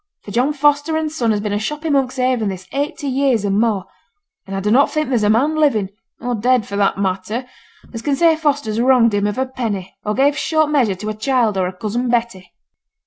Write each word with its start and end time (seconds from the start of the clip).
For 0.23 0.31
John 0.31 0.51
Foster 0.51 0.97
and 0.97 1.11
Son 1.11 1.29
has 1.29 1.41
been 1.41 1.53
a 1.53 1.59
shop 1.59 1.85
i' 1.85 1.89
Monkshaven 1.91 2.49
this 2.49 2.67
eighty 2.71 3.05
years 3.05 3.45
and 3.45 3.59
more; 3.59 3.85
and 4.47 4.55
I 4.55 4.59
dunnot 4.59 4.89
think 4.89 5.09
there's 5.09 5.21
a 5.21 5.29
man 5.29 5.53
living 5.55 5.89
or 6.19 6.33
dead, 6.33 6.65
for 6.67 6.75
that 6.75 6.97
matter 6.97 7.47
as 7.93 8.01
can 8.01 8.15
say 8.15 8.35
Fosters 8.35 8.81
wronged 8.81 9.13
him 9.13 9.27
of 9.27 9.37
a 9.37 9.45
penny, 9.45 9.95
or 10.03 10.15
gave 10.15 10.35
short 10.35 10.71
measure 10.71 10.95
to 10.95 11.09
a 11.09 11.13
child 11.13 11.55
or 11.55 11.67
a 11.67 11.71
Cousin 11.77 12.09
Betty.' 12.09 12.51